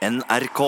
[0.00, 0.60] NRK.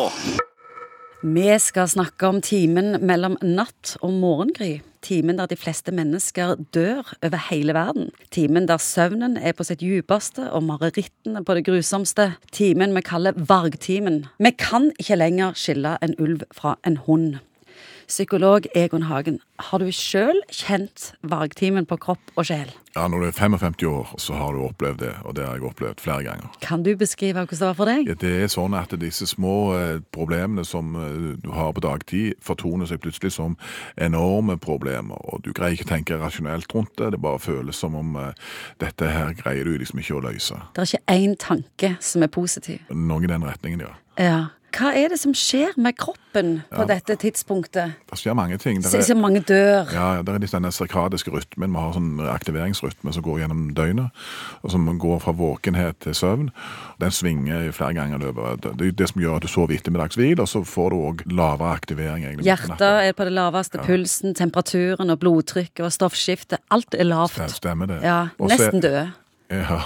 [1.25, 4.82] Vi skal snakke om timen mellom natt og morgengry.
[5.00, 8.11] Timen der de fleste mennesker dør over hele verden.
[8.29, 12.35] Timen der søvnen er på sitt djupeste og marerittene på det grusomste.
[12.53, 14.27] Timen vi kaller vargtimen.
[14.37, 17.41] Vi kan ikke lenger skille en ulv fra en hund.
[18.09, 22.71] Psykolog Egon Hagen, har du sjøl kjent vargtimen på kropp og sjel?
[22.95, 25.65] Ja, Når du er 55 år, så har du opplevd det, og det har jeg
[25.65, 26.51] opplevd flere ganger.
[26.61, 28.09] Kan du beskrive hvordan det var for deg?
[28.11, 32.34] Ja, det er sånn at disse små eh, problemene som eh, du har på dagtid,
[32.45, 33.56] fortoner seg plutselig som
[33.97, 37.14] enorme problemer, og du greier ikke å tenke rasjonelt rundt det.
[37.14, 38.34] Det bare føles som om eh,
[38.83, 40.61] dette her greier du liksom ikke å løse.
[40.77, 42.83] Det er ikke én tanke som er positiv.
[42.92, 43.95] Noe i den retningen, ja.
[44.20, 44.41] Ja.
[44.73, 47.93] Hva er det som skjer med kroppen på dette tidspunktet?
[48.09, 48.81] Det skjer mange ting.
[48.81, 49.91] Det er- så mange dør.
[49.93, 51.71] Ja, det er denne sirkadiske rytmen.
[51.73, 54.11] Vi har sånn aktiveringsrytme som går gjennom døgnet,
[54.62, 56.51] og som går fra våkenhet til søvn.
[57.01, 60.48] Den svinger flere ganger løpet Det er det som gjør at du sover ettermiddagshvil, og
[60.48, 62.25] så får du òg lavere aktivering.
[62.25, 62.45] egentlig.
[62.45, 66.59] Hjertet er på det laveste, pulsen, temperaturen og blodtrykket og stoffskiftet.
[66.70, 67.33] Alt er lavt.
[67.33, 68.03] Stem- Stemmer det.
[68.03, 69.12] Ja, nesten død.
[69.51, 69.81] Ja,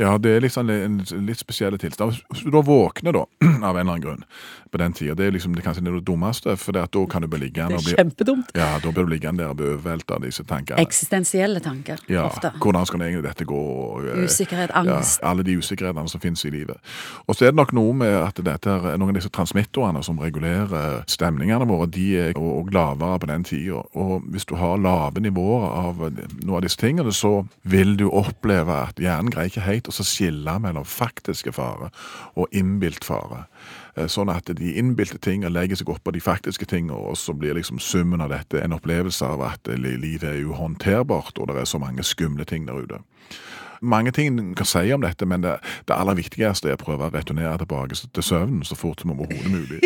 [0.00, 0.98] ja, det er liksom en
[1.28, 2.16] litt spesiell tilstand.
[2.32, 4.24] Hvis du da våkner, da, av en eller annen grunn,
[4.70, 7.40] på den tida, det er liksom det kanskje det dummeste, for da kan du bli
[7.42, 8.52] liggende Det er bli kjempedumt.
[8.54, 10.78] Ja, da blir du liggende der og bli overveldet av disse tankene.
[10.84, 12.52] Eksistensielle tanker, Ja, ofte.
[12.62, 13.58] hvordan skal egentlig dette gå?
[13.60, 15.18] og, eh, Usikkerhet, angst.
[15.20, 16.78] Ja, alle de usikkerhetene som finnes i livet.
[17.26, 21.02] Og så er det nok noe med at dette noen av disse transmittorene som regulerer
[21.10, 23.82] stemningene våre, de er òg lavere på den tida.
[23.94, 25.96] Og hvis du har lave nivåer av
[26.44, 30.06] noen av disse tingene, så vil du oppleve at hjernen greier ikke helt å så
[30.06, 31.90] skille mellom faktiske fare
[32.38, 33.44] og innbilt fare.
[33.98, 37.58] Eh, Sånn at de innbilte tingene legger seg oppå de faktiske tingene, og så blir
[37.58, 41.68] liksom summen av dette en opplevelse av at eh, livet er uhåndterbart, og det er
[41.70, 43.02] så mange skumle ting der ute.
[43.80, 45.54] Mange ting en kan si om dette, men det,
[45.88, 49.48] det aller viktigste er å prøve å returnere tilbake til søvnen så fort som overhodet
[49.48, 49.78] mulig.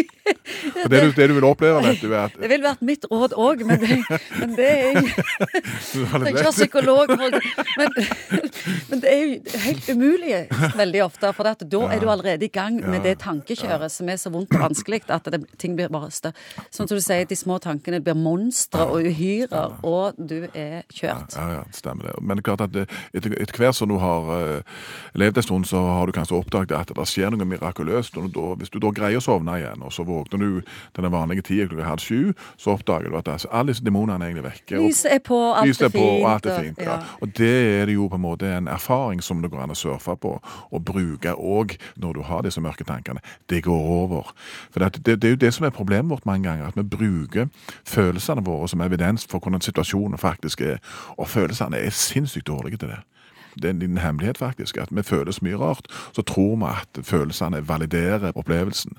[0.82, 3.36] Og det, det du vil oppleve, vet du, er at Det ville vært mitt råd
[3.38, 3.84] òg, men,
[4.41, 5.14] men det er jeg.
[5.94, 7.38] Jeg er ikke psykolog, for-
[7.78, 7.94] men,
[8.91, 10.41] men det er jo helt umulig
[10.76, 11.32] veldig ofte.
[11.36, 14.64] For da er du allerede i gang med det tankekjøret som er så vondt og
[14.69, 16.36] vanskelig at det, ting blir bare større.
[16.74, 21.36] Sånn som du sier, de små tankene blir monstre og uhyrer, og du er kjørt.
[21.36, 22.16] Ja, ja, stemmer det.
[22.20, 22.78] Men det er klart at
[23.14, 24.84] etter, etter hvert som du har uh,
[25.19, 28.19] levd en stund, så har du kanskje oppdaget at det skjer noe mirakuløst.
[28.20, 31.14] Og da, hvis du da greier å sovne igjen, og så våkner du til den
[31.14, 34.47] vanlige tida klokka halv sju, så oppdager du at altså, alle disse demonene er egentlig
[34.48, 34.82] vekke.
[34.84, 36.04] Lyset er på, alt er fint.
[36.04, 36.82] og alt er fint.
[36.84, 36.98] Ja.
[37.20, 39.78] Og det er det jo på en måte en erfaring som det går an å
[39.78, 40.34] surfe på,
[40.70, 43.22] og bruke òg når du har disse mørke tankene.
[43.50, 44.34] Det går over.
[44.70, 46.87] For det, det, det er jo det som er problemet vårt mange ganger, at vi
[46.97, 47.48] bruker
[47.87, 50.78] følelsene våre som evidens for hvordan situasjonen faktisk er.
[51.19, 53.03] Og følelsene er sinnssykt dårlige til det.
[53.56, 54.78] Det er en liten hemmelighet, faktisk.
[54.82, 58.92] At vi føler så mye rart, så tror vi at følelsene validerer opplevelsen.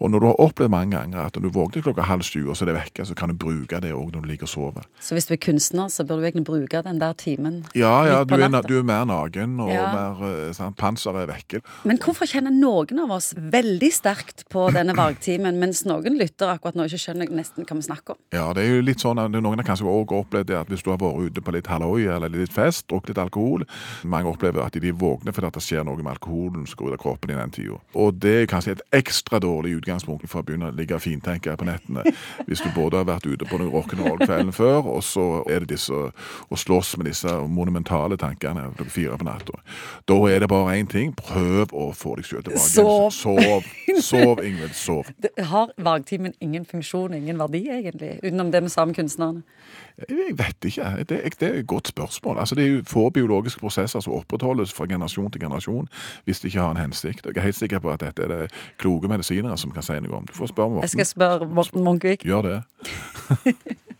[0.00, 2.56] Og når du har opplevd mange ganger at når du våkner klokka halv sju, og
[2.56, 4.86] så er det vekke, så kan du bruke det òg når du ligger og sover.
[5.00, 8.24] Så hvis du er kunstner, så bør du egentlig bruke den der timen Ja, ja,
[8.24, 9.86] du er, du er mer naken, og Ja.
[9.92, 11.60] mer eh, sant, panseret er vekke.
[11.84, 16.74] Men hvorfor kjenner noen av oss veldig sterkt på denne valgtimen, mens noen lytter akkurat
[16.78, 18.20] nå ikke skjønner nesten hva vi snakker om?
[18.32, 20.82] Ja, det er jo litt sånn at Noen har kanskje også opplevd det at hvis
[20.84, 23.64] du har vært ute på litt halloi eller litt fest, drukket litt alkohol
[24.04, 27.02] Mange opplever at de våkner fordi det skjer noe med alkoholen som går ut av
[27.02, 27.78] kroppen i den tida.
[27.94, 31.54] Og det er kanskje et ekstra dårlig utgangspunkt for å begynne å ligge og fintenke
[31.58, 32.04] på nettene.
[32.48, 35.92] Hvis du både har vært ute på noen rock'n'roll-kvelden før, og så er det disse
[35.92, 39.62] å slåss med disse monumentale tankene klokka fire på natta.
[40.08, 41.14] Da er det bare én ting.
[41.16, 42.64] Prøv å få deg sjøl tilbake.
[42.66, 43.10] Sov.
[43.14, 43.68] Sov,
[44.10, 44.74] sov Ingvild.
[44.74, 45.04] Sov.
[45.22, 49.42] Det har vagtimen ingen funksjon, ingen verdi, egentlig, utenom det med sa med kunstnerne?
[50.08, 51.04] Jeg vet ikke.
[51.08, 52.38] Det, det er et godt spørsmål.
[52.38, 55.88] Altså, det er jo få biologiske prosesser som opprettholdes fra generasjon til generasjon
[56.24, 57.26] hvis det ikke har en hensikt.
[57.26, 60.22] Jeg er helt sikker på at dette er det kloke medisinere som kan si noe
[60.22, 60.26] om.
[60.26, 60.82] Du får spørre Morten.
[60.82, 62.24] Jeg skal spørre Morten Munkvik.
[62.24, 62.62] Gjør det.